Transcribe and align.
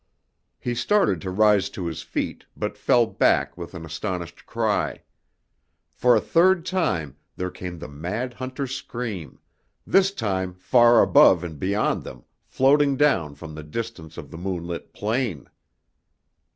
He 0.59 0.73
started 0.73 1.21
to 1.21 1.29
rise 1.29 1.69
to 1.69 1.85
his 1.85 2.01
feet 2.01 2.43
but 2.57 2.75
fell 2.75 3.05
back 3.05 3.55
with 3.55 3.75
an 3.75 3.85
astonished 3.85 4.47
cry. 4.47 5.03
For 5.91 6.15
a 6.15 6.19
third 6.19 6.65
time 6.65 7.17
there 7.35 7.51
came 7.51 7.77
the 7.77 7.87
mad 7.87 8.33
hunter's 8.33 8.73
scream, 8.75 9.37
this 9.85 10.09
time 10.11 10.55
far 10.55 11.03
above 11.03 11.43
and 11.43 11.59
beyond 11.59 12.01
them, 12.03 12.23
floating 12.47 12.97
down 12.97 13.35
from 13.35 13.53
the 13.53 13.61
distance 13.61 14.17
of 14.17 14.31
the 14.31 14.39
moon 14.39 14.65
lit 14.65 14.91
plain! 14.91 15.47